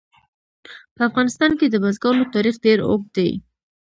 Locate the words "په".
0.95-1.01